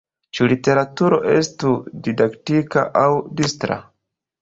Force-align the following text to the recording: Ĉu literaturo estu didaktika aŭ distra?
Ĉu 0.37 0.45
literaturo 0.53 1.19
estu 1.35 1.75
didaktika 2.09 2.89
aŭ 3.07 3.09
distra? 3.45 3.83